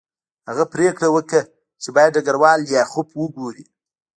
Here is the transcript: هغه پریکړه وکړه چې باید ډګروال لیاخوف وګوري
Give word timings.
هغه 0.49 0.63
پریکړه 0.73 1.07
وکړه 1.15 1.41
چې 1.81 1.89
باید 1.95 2.15
ډګروال 2.15 2.59
لیاخوف 2.69 3.07
وګوري 3.15 3.63